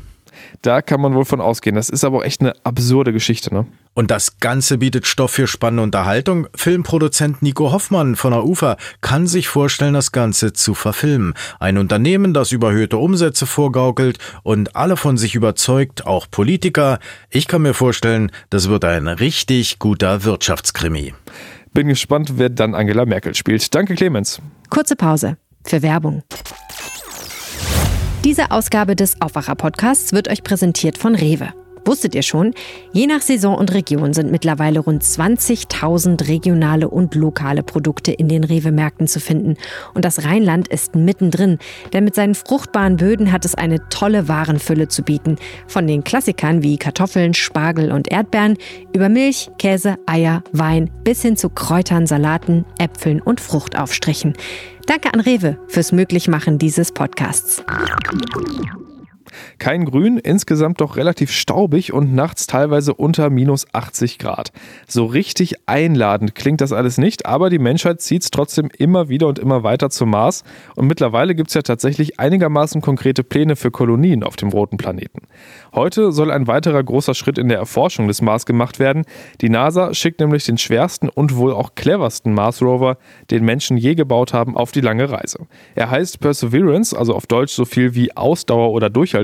Da 0.62 0.84
kann 0.84 1.02
man 1.02 1.16
wohl 1.16 1.26
von 1.26 1.42
ausgehen. 1.42 1.76
Das 1.76 1.90
ist 1.90 2.04
aber 2.04 2.20
auch 2.20 2.24
echt 2.24 2.42
eine 2.42 2.54
absurde 2.64 3.14
Geschichte, 3.14 3.54
ne? 3.54 3.66
Und 3.94 4.10
das 4.10 4.40
Ganze 4.40 4.78
bietet 4.78 5.06
Stoff 5.06 5.32
für 5.32 5.48
spannende 5.48 5.84
Unterhaltung. 5.84 6.48
Filmproduzent 6.56 7.42
Nico 7.42 7.72
Hoffmann 7.72 8.16
von 8.16 8.32
der 8.32 8.46
UFA 8.46 8.78
kann 9.02 9.28
sich 9.28 9.50
vorstellen, 9.50 9.94
das 9.94 10.12
Ganze 10.12 10.54
zu 10.54 10.74
verfilmen. 10.76 11.34
Ein 11.60 11.78
Unternehmen, 11.78 12.34
das 12.34 12.52
überhöhte 12.52 12.98
Umsätze 12.98 13.46
vorgaukelt 13.46 14.18
und 14.44 14.76
alle 14.76 14.98
von 14.98 15.18
sich 15.18 15.36
überzeugt, 15.36 16.06
auch 16.06 16.28
Politiker. 16.30 17.00
Ich 17.30 17.48
kann 17.48 17.64
mir 17.64 17.74
vorstellen, 17.74 18.32
das 18.50 18.70
wird 18.70 18.86
ein 18.86 19.08
richtig 19.08 19.80
guter 19.80 20.24
Wirtschaftskrimi. 20.24 21.14
Bin 21.74 21.88
gespannt, 21.88 22.34
wer 22.38 22.50
dann 22.50 22.76
Angela 22.76 23.06
Merkel 23.06 23.34
spielt. 23.36 23.74
Danke, 23.74 23.96
Clemens. 23.96 24.42
Kurze 24.70 24.96
Pause 24.96 25.38
für 25.66 25.82
Werbung. 25.82 26.24
Diese 28.24 28.52
Ausgabe 28.52 28.96
des 28.96 29.20
Aufwacher-Podcasts 29.20 30.14
wird 30.14 30.28
euch 30.28 30.44
präsentiert 30.44 31.00
von 31.00 31.16
Rewe. 31.16 31.54
Wusstet 31.86 32.16
ihr 32.16 32.22
schon? 32.22 32.54
Je 32.94 33.08
nach 33.08 33.22
Saison 33.22 33.56
und 33.56 33.74
Region 33.74 34.14
sind 34.14 34.32
mittlerweile 34.32 34.80
rund 34.80 35.04
20.000 35.04 36.28
regionale 36.28 36.90
und 36.90 37.16
lokale 37.16 37.64
Produkte 37.64 38.12
in 38.12 38.28
den 38.28 38.44
Rewe-Märkten 38.44 39.08
zu 39.08 39.20
finden. 39.20 39.56
Und 39.94 40.06
das 40.06 40.24
Rheinland 40.24 40.68
ist 40.68 40.96
mittendrin, 40.96 41.58
denn 41.94 42.04
mit 42.04 42.16
seinen 42.16 42.36
fruchtbaren 42.36 42.98
Böden 42.98 43.32
hat 43.32 43.46
es 43.46 43.56
eine 43.56 43.88
tolle 43.90 44.28
Warenfülle 44.28 44.88
zu 44.88 45.02
bieten. 45.04 45.38
Von 45.68 45.88
den 45.88 46.04
Klassikern 46.04 46.62
wie 46.64 46.78
Kartoffeln, 46.78 47.34
Spargel 47.34 47.92
und 47.92 48.12
Erdbeeren 48.12 48.58
über 48.94 49.10
Milch, 49.10 49.50
Käse, 49.58 49.96
Eier, 50.06 50.44
Wein 50.52 50.90
bis 51.04 51.22
hin 51.22 51.38
zu 51.38 51.50
Kräutern, 51.50 52.06
Salaten, 52.06 52.66
Äpfeln 52.78 53.22
und 53.22 53.42
Fruchtaufstrichen. 53.42 54.34
Danke 54.86 55.14
an 55.14 55.20
Rewe 55.20 55.58
fürs 55.68 55.92
Möglichmachen 55.92 56.58
dieses 56.58 56.92
Podcasts. 56.92 57.64
Kein 59.58 59.86
Grün, 59.86 60.18
insgesamt 60.18 60.82
doch 60.82 60.98
relativ 60.98 61.32
staubig 61.32 61.94
und 61.94 62.14
nachts 62.14 62.48
teilweise 62.48 62.94
unter 62.94 63.30
minus 63.30 63.66
80 63.74 64.20
Grad. 64.20 64.52
So 64.88 65.06
richtig 65.06 65.56
einladend 65.66 66.36
klingt 66.36 66.62
das 66.62 66.72
alles 66.72 66.98
nicht, 66.98 67.26
aber 67.26 67.50
die 67.50 67.60
Menschheit 67.60 68.02
zieht 68.02 68.24
es 68.24 68.32
trotzdem 68.32 68.70
immer 68.78 69.10
wieder 69.10 69.28
und 69.28 69.40
immer 69.40 69.64
weiter 69.64 69.90
zum 69.90 70.12
Mars 70.12 70.44
und 70.76 70.88
mittlerweile 70.88 71.36
gibt 71.36 71.50
es 71.50 71.54
ja 71.54 71.62
tatsächlich 71.62 72.20
einigermaßen 72.20 72.82
konkrete 72.82 73.24
Pläne 73.24 73.56
für 73.56 73.72
Kolonien 73.72 74.24
auf 74.24 74.36
dem 74.36 74.50
roten 74.50 74.78
Planeten. 74.78 75.22
Heute 75.74 76.12
soll 76.12 76.32
ein 76.32 76.48
weiterer 76.48 76.84
großer 76.84 77.14
Schritt 77.14 77.38
in 77.38 77.50
der 77.50 77.58
Erforschung 77.58 78.08
des 78.08 78.22
Mars 78.22 78.46
gemacht 78.46 78.80
werden. 78.80 79.04
Die 79.42 79.50
NASA 79.50 79.94
schickt 79.94 80.20
nämlich 80.20 80.46
den 80.46 80.58
schwersten 80.58 81.10
und 81.10 81.36
wohl 81.36 81.54
auch 81.54 81.76
cleversten 81.76 82.34
Mars-Rover, 82.34 82.98
den 83.30 83.46
Menschen 83.46 83.78
je 83.78 83.96
gebaut 83.96 84.34
haben, 84.34 84.58
auf 84.58 84.72
die 84.72 84.82
lange 84.82 85.10
Reise. 85.10 85.40
Er 85.76 85.90
heißt 85.90 86.20
Perseverance, 86.20 86.98
also 86.98 87.16
auf 87.16 87.28
Deutsch 87.28 87.54
so 87.54 87.66
viel 87.66 87.96
wie 87.96 88.16
Ausdauer 88.16 88.72
oder 88.72 88.90
Durchhaltevermögen 88.90 89.21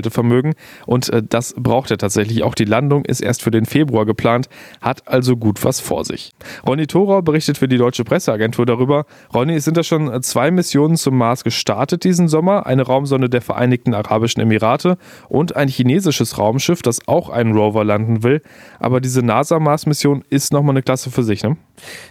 und 0.86 1.08
äh, 1.10 1.22
das 1.26 1.54
braucht 1.56 1.90
er 1.90 1.98
tatsächlich. 1.98 2.42
Auch 2.42 2.54
die 2.54 2.64
Landung 2.64 3.04
ist 3.04 3.20
erst 3.20 3.42
für 3.42 3.50
den 3.50 3.66
Februar 3.66 4.06
geplant, 4.06 4.48
hat 4.80 5.06
also 5.08 5.36
gut 5.36 5.64
was 5.64 5.80
vor 5.80 6.04
sich. 6.04 6.32
Ronny 6.66 6.86
Thorau 6.86 7.22
berichtet 7.22 7.58
für 7.58 7.68
die 7.68 7.78
Deutsche 7.78 8.04
Presseagentur 8.04 8.66
darüber. 8.66 9.06
Ronny, 9.34 9.54
es 9.54 9.64
sind 9.64 9.76
da 9.76 9.82
schon 9.82 10.22
zwei 10.22 10.50
Missionen 10.50 10.96
zum 10.96 11.16
Mars 11.16 11.44
gestartet 11.44 12.04
diesen 12.04 12.28
Sommer, 12.28 12.66
eine 12.66 12.82
Raumsonde 12.82 13.28
der 13.28 13.42
Vereinigten 13.42 13.94
Arabischen 13.94 14.42
Emirate 14.42 14.98
und 15.28 15.56
ein 15.56 15.68
chinesisches 15.68 16.38
Raumschiff, 16.38 16.82
das 16.82 17.06
auch 17.06 17.28
einen 17.30 17.52
Rover 17.56 17.84
landen 17.84 18.22
will. 18.22 18.42
Aber 18.78 19.00
diese 19.00 19.22
NASA-Mars-Mission 19.22 20.24
ist 20.30 20.52
nochmal 20.52 20.74
eine 20.74 20.82
Klasse 20.82 21.10
für 21.10 21.22
sich, 21.22 21.42
ne? 21.42 21.56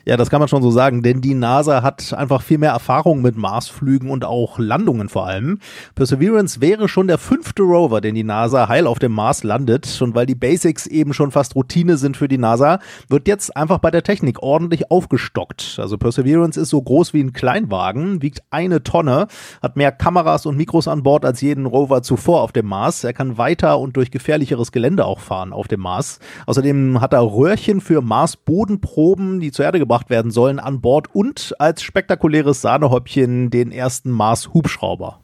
Ja, 0.05 0.17
das 0.17 0.29
kann 0.29 0.39
man 0.39 0.47
schon 0.47 0.61
so 0.61 0.71
sagen, 0.71 1.03
denn 1.03 1.21
die 1.21 1.33
NASA 1.33 1.83
hat 1.83 2.13
einfach 2.13 2.41
viel 2.41 2.57
mehr 2.57 2.71
Erfahrung 2.71 3.21
mit 3.21 3.37
Marsflügen 3.37 4.09
und 4.09 4.25
auch 4.25 4.59
Landungen 4.59 5.09
vor 5.09 5.27
allem. 5.27 5.59
Perseverance 5.95 6.61
wäre 6.61 6.87
schon 6.87 7.07
der 7.07 7.17
fünfte 7.17 7.63
Rover, 7.63 8.01
den 8.01 8.15
die 8.15 8.23
NASA 8.23 8.67
heil 8.67 8.87
auf 8.87 8.99
dem 8.99 9.11
Mars 9.11 9.43
landet. 9.43 10.01
Und 10.01 10.15
weil 10.15 10.25
die 10.25 10.35
Basics 10.35 10.87
eben 10.87 11.13
schon 11.13 11.31
fast 11.31 11.55
Routine 11.55 11.97
sind 11.97 12.17
für 12.17 12.27
die 12.27 12.37
NASA, 12.37 12.79
wird 13.09 13.27
jetzt 13.27 13.55
einfach 13.55 13.79
bei 13.79 13.91
der 13.91 14.03
Technik 14.03 14.41
ordentlich 14.41 14.91
aufgestockt. 14.91 15.77
Also 15.79 15.97
Perseverance 15.97 16.59
ist 16.59 16.69
so 16.69 16.81
groß 16.81 17.13
wie 17.13 17.21
ein 17.21 17.33
Kleinwagen, 17.33 18.21
wiegt 18.21 18.43
eine 18.49 18.83
Tonne, 18.83 19.27
hat 19.61 19.75
mehr 19.75 19.91
Kameras 19.91 20.45
und 20.45 20.57
Mikros 20.57 20.87
an 20.87 21.03
Bord 21.03 21.25
als 21.25 21.41
jeden 21.41 21.65
Rover 21.65 22.01
zuvor 22.01 22.41
auf 22.41 22.51
dem 22.51 22.67
Mars. 22.67 23.03
Er 23.03 23.13
kann 23.13 23.37
weiter 23.37 23.79
und 23.79 23.97
durch 23.97 24.11
gefährlicheres 24.11 24.71
Gelände 24.71 25.05
auch 25.05 25.19
fahren 25.19 25.53
auf 25.53 25.67
dem 25.67 25.81
Mars. 25.81 26.19
Außerdem 26.45 27.01
hat 27.01 27.13
er 27.13 27.21
Röhrchen 27.21 27.81
für 27.81 28.01
Mars-Bodenproben, 28.01 29.39
die 29.39 29.51
zur 29.57 29.65
Erde 29.65 29.79
gebracht 29.79 30.09
werden 30.11 30.29
sollen, 30.31 30.59
an 30.59 30.81
Bord 30.81 31.13
und 31.13 31.55
als 31.57 31.81
spektakuläres 31.81 32.61
Sahnehäubchen 32.61 33.49
den 33.49 33.71
ersten 33.71 34.11
Mars-Hubschrauber. 34.11 35.19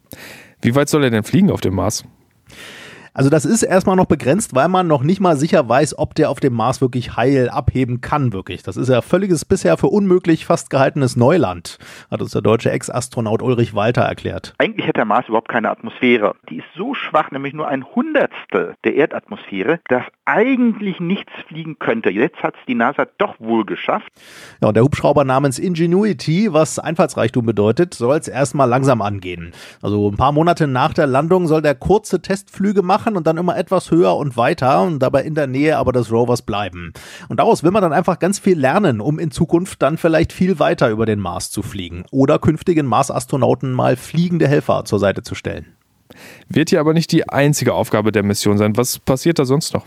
Wie 0.61 0.73
weit 0.75 0.89
soll 0.89 1.03
er 1.03 1.11
denn 1.11 1.23
fliegen 1.23 1.51
auf 1.51 1.61
dem 1.61 1.75
Mars? 1.75 2.03
Also 3.15 3.29
das 3.29 3.45
ist 3.45 3.61
erstmal 3.61 3.95
noch 3.95 4.07
begrenzt, 4.07 4.55
weil 4.55 4.67
man 4.69 4.87
noch 4.87 5.03
nicht 5.03 5.19
mal 5.19 5.37
sicher 5.37 5.69
weiß, 5.69 5.99
ob 5.99 6.15
der 6.15 6.31
auf 6.31 6.39
dem 6.39 6.53
Mars 6.53 6.81
wirklich 6.81 7.15
heil 7.15 7.47
abheben 7.47 8.01
kann, 8.01 8.33
wirklich. 8.33 8.63
Das 8.63 8.75
ist 8.75 8.89
ja 8.89 9.03
völliges 9.03 9.45
bisher 9.45 9.77
für 9.77 9.87
unmöglich 9.87 10.47
fast 10.47 10.71
gehaltenes 10.71 11.15
Neuland, 11.15 11.77
hat 12.09 12.23
uns 12.23 12.31
der 12.31 12.41
deutsche 12.41 12.71
Ex-Astronaut 12.71 13.43
Ulrich 13.43 13.75
Walter 13.75 14.01
erklärt. 14.01 14.55
Eigentlich 14.57 14.87
hat 14.87 14.97
der 14.97 15.05
Mars 15.05 15.27
überhaupt 15.27 15.49
keine 15.49 15.69
Atmosphäre. 15.69 16.33
Die 16.49 16.57
ist 16.57 16.65
so 16.75 16.95
schwach, 16.95 17.29
nämlich 17.29 17.53
nur 17.53 17.67
ein 17.67 17.85
Hundertstel 17.85 18.73
der 18.83 18.95
Erdatmosphäre, 18.95 19.79
dass 19.89 20.03
eigentlich 20.25 20.99
nichts 20.99 21.31
fliegen 21.47 21.77
könnte. 21.77 22.09
Jetzt 22.09 22.41
hat 22.41 22.55
es 22.55 22.65
die 22.67 22.75
NASA 22.75 23.05
doch 23.19 23.35
wohl 23.39 23.63
geschafft. 23.63 24.11
Ja, 24.59 24.69
und 24.69 24.73
der 24.73 24.83
Hubschrauber 24.83 25.23
namens 25.23 25.59
Ingenuity, 25.59 26.51
was 26.51 26.79
Einfallsreichtum 26.79 27.45
bedeutet, 27.45 27.93
soll 27.93 28.17
es 28.17 28.27
erstmal 28.27 28.67
langsam 28.67 29.03
angehen. 29.03 29.51
Also 29.83 30.09
ein 30.09 30.17
paar 30.17 30.31
Monate 30.31 30.65
nach 30.65 30.95
der 30.95 31.05
Landung 31.05 31.45
soll 31.45 31.61
der 31.61 31.75
kurze 31.75 32.21
Testflüge 32.21 32.81
machen 32.81 33.02
machen 33.03 33.17
und 33.17 33.27
dann 33.27 33.37
immer 33.37 33.57
etwas 33.57 33.91
höher 33.91 34.15
und 34.15 34.37
weiter 34.37 34.81
und 34.83 34.99
dabei 34.99 35.23
in 35.23 35.35
der 35.35 35.47
Nähe 35.47 35.77
aber 35.77 35.91
des 35.91 36.09
Rovers 36.09 36.41
bleiben. 36.41 36.93
Und 37.27 37.39
daraus 37.39 37.61
will 37.61 37.71
man 37.71 37.81
dann 37.81 37.91
einfach 37.91 38.17
ganz 38.19 38.39
viel 38.39 38.57
lernen, 38.57 39.01
um 39.01 39.19
in 39.19 39.29
Zukunft 39.29 39.81
dann 39.81 39.97
vielleicht 39.97 40.31
viel 40.31 40.57
weiter 40.59 40.89
über 40.89 41.05
den 41.05 41.19
Mars 41.19 41.51
zu 41.51 41.61
fliegen 41.61 42.05
oder 42.11 42.39
künftigen 42.39 42.85
Mars-Astronauten 42.85 43.73
mal 43.73 43.97
fliegende 43.97 44.47
Helfer 44.47 44.85
zur 44.85 44.99
Seite 44.99 45.21
zu 45.21 45.35
stellen. 45.35 45.65
Wird 46.47 46.69
hier 46.69 46.79
aber 46.79 46.93
nicht 46.93 47.11
die 47.11 47.27
einzige 47.27 47.73
Aufgabe 47.73 48.11
der 48.11 48.23
Mission 48.23 48.57
sein. 48.57 48.77
Was 48.77 48.99
passiert 48.99 49.37
da 49.39 49.45
sonst 49.45 49.73
noch? 49.73 49.85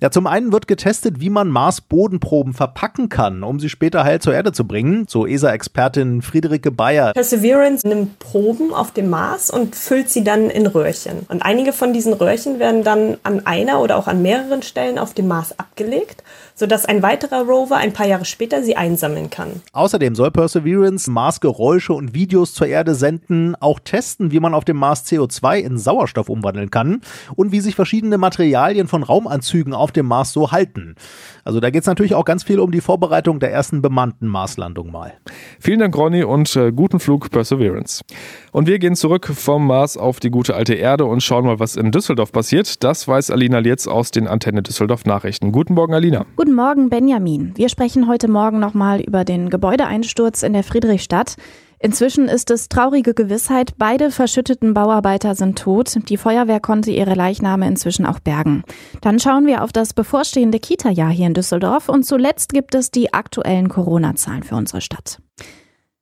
Ja, 0.00 0.10
zum 0.10 0.26
einen 0.26 0.52
wird 0.52 0.66
getestet, 0.66 1.20
wie 1.20 1.30
man 1.30 1.48
Mars-Bodenproben 1.48 2.52
verpacken 2.52 3.08
kann, 3.08 3.42
um 3.42 3.60
sie 3.60 3.68
später 3.68 4.04
heil 4.04 4.20
zur 4.20 4.34
Erde 4.34 4.52
zu 4.52 4.66
bringen, 4.66 5.06
so 5.08 5.26
ESA-Expertin 5.26 6.22
Friederike 6.22 6.70
Bayer. 6.70 7.12
Perseverance 7.12 7.86
nimmt 7.86 8.18
Proben 8.18 8.72
auf 8.74 8.92
dem 8.92 9.10
Mars 9.10 9.50
und 9.50 9.76
füllt 9.76 10.10
sie 10.10 10.24
dann 10.24 10.50
in 10.50 10.66
Röhrchen. 10.66 11.26
Und 11.28 11.42
einige 11.42 11.72
von 11.72 11.92
diesen 11.92 12.12
Röhrchen 12.12 12.58
werden 12.58 12.84
dann 12.84 13.16
an 13.22 13.46
einer 13.46 13.80
oder 13.80 13.96
auch 13.96 14.06
an 14.06 14.22
mehreren 14.22 14.62
Stellen 14.62 14.98
auf 14.98 15.14
dem 15.14 15.28
Mars 15.28 15.58
abgelegt 15.58 16.22
sodass 16.54 16.84
ein 16.84 17.02
weiterer 17.02 17.42
Rover 17.42 17.76
ein 17.76 17.92
paar 17.92 18.06
Jahre 18.06 18.24
später 18.24 18.62
sie 18.62 18.76
einsammeln 18.76 19.28
kann. 19.28 19.62
Außerdem 19.72 20.14
soll 20.14 20.30
Perseverance 20.30 21.10
Mars-Geräusche 21.10 21.92
und 21.92 22.14
Videos 22.14 22.54
zur 22.54 22.68
Erde 22.68 22.94
senden, 22.94 23.56
auch 23.56 23.80
testen, 23.80 24.30
wie 24.30 24.40
man 24.40 24.54
auf 24.54 24.64
dem 24.64 24.76
Mars 24.76 25.04
CO2 25.06 25.58
in 25.58 25.78
Sauerstoff 25.78 26.28
umwandeln 26.28 26.70
kann 26.70 27.02
und 27.34 27.52
wie 27.52 27.60
sich 27.60 27.74
verschiedene 27.74 28.18
Materialien 28.18 28.86
von 28.86 29.02
Raumanzügen 29.02 29.53
Zügen 29.54 29.72
auf 29.72 29.92
dem 29.92 30.06
Mars 30.06 30.32
so 30.32 30.50
halten. 30.50 30.96
Also 31.44 31.60
da 31.60 31.70
geht 31.70 31.82
es 31.82 31.86
natürlich 31.86 32.16
auch 32.16 32.24
ganz 32.24 32.42
viel 32.42 32.58
um 32.58 32.72
die 32.72 32.80
Vorbereitung 32.80 33.38
der 33.38 33.52
ersten 33.52 33.82
bemannten 33.82 34.26
Marslandung 34.26 34.90
mal. 34.90 35.12
Vielen 35.60 35.78
Dank, 35.78 35.96
Ronny, 35.96 36.24
und 36.24 36.56
äh, 36.56 36.72
guten 36.72 36.98
Flug 36.98 37.30
Perseverance. 37.30 38.02
Und 38.50 38.66
wir 38.66 38.80
gehen 38.80 38.96
zurück 38.96 39.30
vom 39.32 39.68
Mars 39.68 39.96
auf 39.96 40.18
die 40.18 40.30
gute 40.30 40.56
alte 40.56 40.74
Erde 40.74 41.04
und 41.04 41.22
schauen 41.22 41.44
mal, 41.44 41.60
was 41.60 41.76
in 41.76 41.92
Düsseldorf 41.92 42.32
passiert. 42.32 42.82
Das 42.82 43.06
weiß 43.06 43.30
Alina 43.30 43.60
Lietz 43.60 43.86
aus 43.86 44.10
den 44.10 44.26
Antenne 44.26 44.60
Düsseldorf 44.60 45.04
Nachrichten. 45.04 45.52
Guten 45.52 45.74
Morgen, 45.74 45.94
Alina. 45.94 46.26
Guten 46.34 46.54
Morgen, 46.54 46.90
Benjamin. 46.90 47.52
Wir 47.54 47.68
sprechen 47.68 48.08
heute 48.08 48.26
Morgen 48.26 48.58
nochmal 48.58 49.02
über 49.02 49.24
den 49.24 49.50
Gebäudeeinsturz 49.50 50.42
in 50.42 50.52
der 50.52 50.64
Friedrichstadt. 50.64 51.36
Inzwischen 51.84 52.28
ist 52.28 52.50
es 52.50 52.70
traurige 52.70 53.12
Gewissheit, 53.12 53.74
beide 53.76 54.10
verschütteten 54.10 54.72
Bauarbeiter 54.72 55.34
sind 55.34 55.58
tot. 55.58 55.98
Die 56.08 56.16
Feuerwehr 56.16 56.58
konnte 56.58 56.90
ihre 56.90 57.12
Leichname 57.12 57.68
inzwischen 57.68 58.06
auch 58.06 58.20
bergen. 58.20 58.64
Dann 59.02 59.18
schauen 59.18 59.46
wir 59.46 59.62
auf 59.62 59.70
das 59.70 59.92
bevorstehende 59.92 60.58
Kita-Jahr 60.60 61.10
hier 61.10 61.26
in 61.26 61.34
Düsseldorf 61.34 61.90
und 61.90 62.04
zuletzt 62.04 62.54
gibt 62.54 62.74
es 62.74 62.90
die 62.90 63.12
aktuellen 63.12 63.68
Corona-Zahlen 63.68 64.44
für 64.44 64.56
unsere 64.56 64.80
Stadt. 64.80 65.18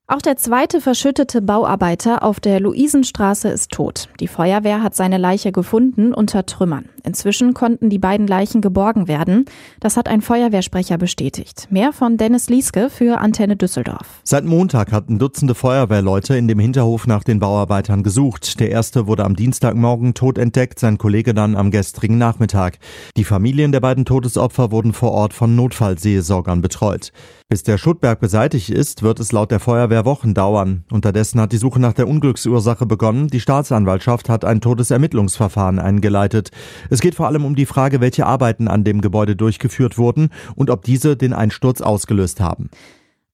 Auch 0.06 0.22
der 0.22 0.36
zweite 0.36 0.80
verschüttete 0.80 1.42
Bauarbeiter 1.42 2.22
auf 2.22 2.38
der 2.38 2.60
Luisenstraße 2.60 3.48
ist 3.48 3.72
tot. 3.72 4.08
Die 4.20 4.28
Feuerwehr 4.28 4.84
hat 4.84 4.94
seine 4.94 5.18
Leiche 5.18 5.50
gefunden 5.50 6.14
unter 6.14 6.46
Trümmern. 6.46 6.90
Inzwischen 7.04 7.54
konnten 7.54 7.90
die 7.90 7.98
beiden 7.98 8.26
Leichen 8.26 8.60
geborgen 8.60 9.08
werden. 9.08 9.44
Das 9.80 9.96
hat 9.96 10.08
ein 10.08 10.22
Feuerwehrsprecher 10.22 10.98
bestätigt. 10.98 11.68
Mehr 11.70 11.92
von 11.92 12.16
Dennis 12.16 12.48
Lieske 12.48 12.90
für 12.90 13.18
Antenne 13.18 13.56
Düsseldorf. 13.56 14.20
Seit 14.24 14.44
Montag 14.44 14.92
hatten 14.92 15.18
Dutzende 15.18 15.54
Feuerwehrleute 15.54 16.36
in 16.36 16.48
dem 16.48 16.58
Hinterhof 16.58 17.06
nach 17.06 17.24
den 17.24 17.38
Bauarbeitern 17.38 18.02
gesucht. 18.02 18.60
Der 18.60 18.70
erste 18.70 19.06
wurde 19.06 19.24
am 19.24 19.36
Dienstagmorgen 19.36 20.14
tot 20.14 20.38
entdeckt, 20.38 20.78
sein 20.78 20.98
Kollege 20.98 21.34
dann 21.34 21.56
am 21.56 21.70
gestrigen 21.70 22.18
Nachmittag. 22.18 22.78
Die 23.16 23.24
Familien 23.24 23.72
der 23.72 23.80
beiden 23.80 24.04
Todesopfer 24.04 24.70
wurden 24.70 24.92
vor 24.92 25.12
Ort 25.12 25.32
von 25.32 25.56
Notfallseelsorgern 25.56 26.62
betreut. 26.62 27.12
Bis 27.52 27.62
der 27.62 27.76
Schuttberg 27.76 28.18
beseitigt 28.18 28.70
ist, 28.70 29.02
wird 29.02 29.20
es 29.20 29.30
laut 29.30 29.50
der 29.50 29.60
Feuerwehr 29.60 30.06
Wochen 30.06 30.32
dauern. 30.32 30.84
Unterdessen 30.90 31.38
hat 31.38 31.52
die 31.52 31.58
Suche 31.58 31.80
nach 31.80 31.92
der 31.92 32.08
Unglücksursache 32.08 32.86
begonnen. 32.86 33.28
Die 33.28 33.40
Staatsanwaltschaft 33.40 34.30
hat 34.30 34.46
ein 34.46 34.62
Todesermittlungsverfahren 34.62 35.78
eingeleitet. 35.78 36.50
Es 36.92 37.00
geht 37.00 37.14
vor 37.14 37.26
allem 37.26 37.46
um 37.46 37.56
die 37.56 37.64
Frage, 37.64 38.02
welche 38.02 38.26
Arbeiten 38.26 38.68
an 38.68 38.84
dem 38.84 39.00
Gebäude 39.00 39.34
durchgeführt 39.34 39.96
wurden 39.96 40.28
und 40.56 40.68
ob 40.68 40.84
diese 40.84 41.16
den 41.16 41.32
Einsturz 41.32 41.80
ausgelöst 41.80 42.38
haben. 42.38 42.68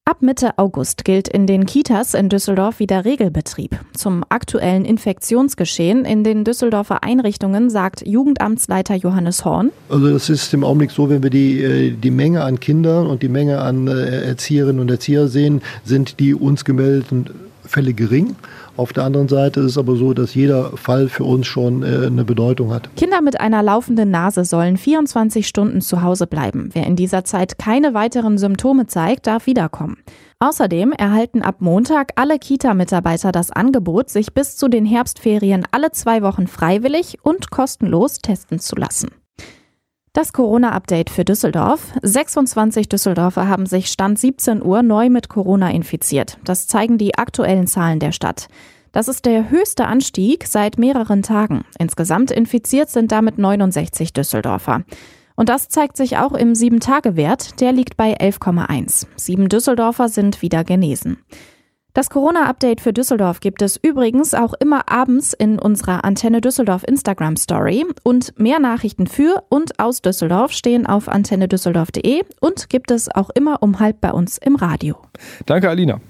Ab 0.05 0.23
Mitte 0.23 0.57
August 0.59 1.05
gilt 1.05 1.27
in 1.27 1.49
den 1.49 1.67
Kitas 1.67 2.15
in 2.15 2.29
Düsseldorf 2.29 2.79
wieder 2.79 3.05
Regelbetrieb. 3.05 3.77
Zum 3.95 4.25
aktuellen 4.29 4.85
Infektionsgeschehen 4.85 6.05
in 6.05 6.23
den 6.23 6.45
Düsseldorfer 6.45 7.03
Einrichtungen 7.03 7.69
sagt 7.69 8.07
Jugendamtsleiter 8.07 8.95
Johannes 8.95 9.45
Horn. 9.45 9.73
Also 9.89 10.09
das 10.09 10.31
ist 10.31 10.55
im 10.55 10.63
Augenblick 10.63 10.93
so, 10.93 11.11
wenn 11.11 11.25
wir 11.25 11.31
die, 11.31 11.61
äh, 11.61 11.91
die 11.91 12.13
Menge 12.13 12.45
an 12.45 12.61
Kindern 12.61 13.09
und 13.09 13.25
die 13.25 13.29
Menge 13.29 13.61
an 13.61 13.89
äh, 13.89 14.29
Erzieherinnen 14.29 14.81
und 14.81 14.89
Erzieher 14.89 15.27
sehen, 15.27 15.63
sind 15.85 16.21
die 16.21 16.33
uns 16.33 16.65
gemeldeten 16.65 17.29
Fälle 17.69 17.95
gering. 17.95 18.35
Auf 18.77 18.93
der 18.93 19.05
anderen 19.05 19.29
Seite 19.29 19.61
ist 19.61 19.73
es 19.73 19.79
aber 19.79 19.97
so, 19.97 20.15
dass 20.15 20.35
jeder 20.35 20.77
Fall 20.77 21.09
für 21.09 21.25
uns 21.25 21.47
schon 21.47 21.83
äh, 21.83 22.07
eine 22.07 22.25
Bedeutung 22.25 22.73
hat. 22.73 22.89
Kinder 22.97 23.21
mit 23.21 23.41
einer 23.41 23.63
laufenden 23.63 24.11
Nase 24.11 24.45
sollen 24.45 24.77
24 24.77 25.47
Stunden 25.47 25.81
zu 25.81 26.03
Hause 26.03 26.27
bleiben. 26.27 26.71
Wer 26.73 26.87
in 26.87 26.97
dieser 26.97 27.25
Zeit 27.25 27.59
keine 27.59 27.95
weiteren 27.95 28.39
Symptome 28.39 28.87
zeigt, 28.87 29.27
darf 29.27 29.47
wiederkommen. 29.47 29.99
Außerdem 30.41 30.93
erhalten 30.93 31.43
ab 31.43 31.57
Montag 31.59 32.13
alle 32.15 32.39
Kita-Mitarbeiter 32.39 33.33
das 33.33 33.51
Angebot, 33.51 34.09
sich 34.09 34.33
bis 34.35 34.57
zu 34.57 34.69
den 34.69 34.87
Herbstferien 34.87 35.67
alle 35.73 35.91
zwei 35.91 36.23
Wochen 36.23 36.47
freiwillig 36.47 37.19
und 37.23 37.51
kostenlos 37.51 38.19
testen 38.19 38.61
zu 38.61 38.77
lassen. 38.77 39.09
Das 40.13 40.33
Corona-Update 40.33 41.11
für 41.11 41.25
Düsseldorf. 41.25 41.93
26 42.03 42.89
Düsseldorfer 42.89 43.47
haben 43.49 43.67
sich 43.67 43.89
Stand 43.89 44.19
17 44.19 44.63
Uhr 44.63 44.83
neu 44.83 45.11
mit 45.11 45.29
Corona 45.29 45.71
infiziert. 45.71 46.39
Das 46.45 46.67
zeigen 46.67 46.99
die 46.99 47.17
aktuellen 47.17 47.67
Zahlen 47.67 48.01
der 48.01 48.13
Stadt. 48.13 48.49
Das 48.93 49.07
ist 49.07 49.27
der 49.27 49.51
höchste 49.51 49.87
Anstieg 49.87 50.47
seit 50.47 50.79
mehreren 50.79 51.23
Tagen. 51.23 51.65
Insgesamt 51.79 52.31
infiziert 52.31 52.89
sind 52.89 53.13
damit 53.13 53.39
69 53.39 54.13
Düsseldorfer. 54.13 54.83
Und 55.37 55.49
das 55.49 55.69
zeigt 55.69 55.97
sich 55.97 56.17
auch 56.17 56.33
im 56.33 56.55
7-Tage-Wert. 56.55 57.61
Der 57.61 57.73
liegt 57.73 57.97
bei 57.97 58.19
11,1. 58.19 59.07
Sieben 59.15 59.49
Düsseldorfer 59.49 60.09
sind 60.09 60.43
wieder 60.43 60.65
genesen. 60.65 61.19
Das 61.99 62.11
Corona-Update 62.11 62.81
für 62.81 62.93
Düsseldorf 62.93 63.41
gibt 63.41 63.61
es 63.61 63.77
übrigens 63.77 64.33
auch 64.33 64.55
immer 64.61 64.89
abends 64.89 65.33
in 65.33 65.59
unserer 65.59 66.05
Antenne 66.05 66.41
Düsseldorf 66.41 66.85
Instagram 66.87 67.35
Story. 67.35 67.85
Und 68.05 68.39
mehr 68.39 68.61
Nachrichten 68.61 69.09
für 69.09 69.43
und 69.49 69.81
aus 69.81 70.01
Düsseldorf 70.01 70.53
stehen 70.53 70.87
auf 70.87 71.09
antennedüsseldorf.de 71.09 72.23
und 72.39 72.69
gibt 72.69 72.93
es 72.93 73.13
auch 73.13 73.31
immer 73.31 73.65
um 73.65 73.81
halb 73.81 74.01
bei 74.01 74.13
uns 74.13 74.39
im 74.39 74.55
Radio. 74.55 74.95
Danke, 75.47 75.69
Alina. 75.69 76.01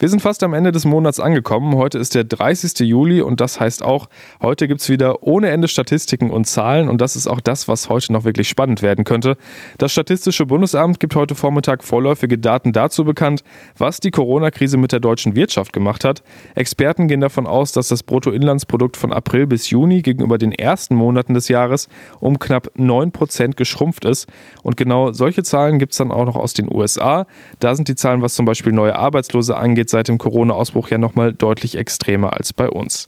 Wir 0.00 0.08
sind 0.08 0.20
fast 0.20 0.44
am 0.44 0.54
Ende 0.54 0.70
des 0.70 0.84
Monats 0.84 1.18
angekommen. 1.18 1.74
Heute 1.74 1.98
ist 1.98 2.14
der 2.14 2.22
30. 2.22 2.86
Juli 2.86 3.20
und 3.20 3.40
das 3.40 3.58
heißt 3.58 3.82
auch, 3.82 4.08
heute 4.40 4.68
gibt 4.68 4.80
es 4.80 4.88
wieder 4.88 5.24
ohne 5.24 5.50
Ende 5.50 5.66
Statistiken 5.66 6.30
und 6.30 6.44
Zahlen 6.44 6.88
und 6.88 7.00
das 7.00 7.16
ist 7.16 7.26
auch 7.26 7.40
das, 7.40 7.66
was 7.66 7.88
heute 7.88 8.12
noch 8.12 8.22
wirklich 8.22 8.48
spannend 8.48 8.80
werden 8.80 9.04
könnte. 9.04 9.36
Das 9.76 9.90
Statistische 9.90 10.46
Bundesamt 10.46 11.00
gibt 11.00 11.16
heute 11.16 11.34
Vormittag 11.34 11.82
vorläufige 11.82 12.38
Daten 12.38 12.72
dazu 12.72 13.04
bekannt, 13.04 13.42
was 13.76 13.98
die 13.98 14.12
Corona-Krise 14.12 14.76
mit 14.76 14.92
der 14.92 15.00
deutschen 15.00 15.34
Wirtschaft 15.34 15.72
gemacht 15.72 16.04
hat. 16.04 16.22
Experten 16.54 17.08
gehen 17.08 17.20
davon 17.20 17.48
aus, 17.48 17.72
dass 17.72 17.88
das 17.88 18.04
Bruttoinlandsprodukt 18.04 18.96
von 18.96 19.12
April 19.12 19.48
bis 19.48 19.68
Juni 19.70 20.02
gegenüber 20.02 20.38
den 20.38 20.52
ersten 20.52 20.94
Monaten 20.94 21.34
des 21.34 21.48
Jahres 21.48 21.88
um 22.20 22.38
knapp 22.38 22.70
9 22.76 23.10
Prozent 23.10 23.56
geschrumpft 23.56 24.04
ist. 24.04 24.28
Und 24.62 24.76
genau 24.76 25.10
solche 25.10 25.42
Zahlen 25.42 25.80
gibt 25.80 25.90
es 25.90 25.98
dann 25.98 26.12
auch 26.12 26.24
noch 26.24 26.36
aus 26.36 26.54
den 26.54 26.72
USA. 26.72 27.26
Da 27.58 27.74
sind 27.74 27.88
die 27.88 27.96
Zahlen, 27.96 28.22
was 28.22 28.36
zum 28.36 28.46
Beispiel 28.46 28.72
neue 28.72 28.94
Arbeitslose 28.94 29.56
angeht, 29.56 29.87
geht 29.88 29.90
seit 29.90 30.08
dem 30.08 30.18
Corona-Ausbruch 30.18 30.90
ja 30.90 30.98
nochmal 30.98 31.32
deutlich 31.32 31.76
extremer 31.76 32.34
als 32.34 32.52
bei 32.52 32.68
uns. 32.68 33.06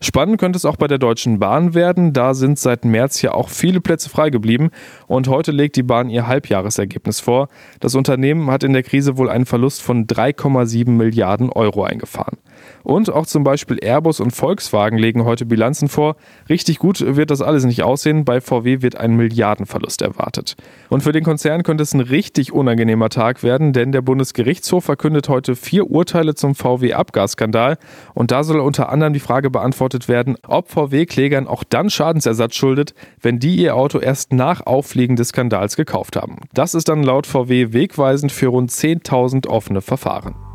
Spannend 0.00 0.38
könnte 0.38 0.56
es 0.56 0.64
auch 0.64 0.76
bei 0.76 0.86
der 0.86 0.98
Deutschen 0.98 1.40
Bahn 1.40 1.74
werden. 1.74 2.12
Da 2.12 2.34
sind 2.34 2.58
seit 2.58 2.84
März 2.84 3.20
ja 3.20 3.32
auch 3.32 3.48
viele 3.48 3.80
Plätze 3.80 4.08
frei 4.08 4.30
geblieben 4.30 4.70
und 5.08 5.26
heute 5.26 5.50
legt 5.50 5.74
die 5.74 5.82
Bahn 5.82 6.08
ihr 6.08 6.28
Halbjahresergebnis 6.28 7.18
vor. 7.18 7.48
Das 7.80 7.96
Unternehmen 7.96 8.48
hat 8.50 8.62
in 8.62 8.72
der 8.72 8.84
Krise 8.84 9.18
wohl 9.18 9.28
einen 9.28 9.44
Verlust 9.44 9.82
von 9.82 10.06
3,7 10.06 10.90
Milliarden 10.90 11.50
Euro 11.50 11.82
eingefahren. 11.82 12.38
Und 12.82 13.12
auch 13.12 13.26
zum 13.26 13.44
Beispiel 13.44 13.78
Airbus 13.80 14.20
und 14.20 14.30
Volkswagen 14.30 14.98
legen 14.98 15.24
heute 15.24 15.46
Bilanzen 15.46 15.88
vor. 15.88 16.16
Richtig 16.48 16.78
gut 16.78 17.00
wird 17.00 17.30
das 17.30 17.42
alles 17.42 17.64
nicht 17.64 17.82
aussehen. 17.82 18.24
Bei 18.24 18.40
VW 18.40 18.82
wird 18.82 18.96
ein 18.96 19.16
Milliardenverlust 19.16 20.02
erwartet. 20.02 20.56
Und 20.88 21.02
für 21.02 21.12
den 21.12 21.24
Konzern 21.24 21.62
könnte 21.62 21.82
es 21.82 21.94
ein 21.94 22.00
richtig 22.00 22.52
unangenehmer 22.52 23.08
Tag 23.08 23.42
werden, 23.42 23.72
denn 23.72 23.92
der 23.92 24.02
Bundesgerichtshof 24.02 24.84
verkündet 24.84 25.28
heute 25.28 25.56
vier 25.56 25.90
Urteile 25.90 26.34
zum 26.34 26.54
VW-Abgasskandal. 26.54 27.78
Und 28.14 28.30
da 28.30 28.42
soll 28.42 28.60
unter 28.60 28.88
anderem 28.88 29.12
die 29.12 29.20
Frage 29.20 29.50
beantwortet 29.50 30.08
werden, 30.08 30.36
ob 30.46 30.70
VW-Klägern 30.70 31.46
auch 31.46 31.64
dann 31.64 31.90
Schadensersatz 31.90 32.54
schuldet, 32.54 32.94
wenn 33.20 33.38
die 33.38 33.56
ihr 33.56 33.76
Auto 33.76 33.98
erst 33.98 34.32
nach 34.32 34.66
Auffliegen 34.66 35.16
des 35.16 35.28
Skandals 35.28 35.76
gekauft 35.76 36.16
haben. 36.16 36.36
Das 36.54 36.74
ist 36.74 36.88
dann 36.88 37.02
laut 37.02 37.26
VW 37.26 37.72
wegweisend 37.72 38.32
für 38.32 38.48
rund 38.48 38.70
10.000 38.70 39.46
offene 39.46 39.80
Verfahren. 39.80 40.49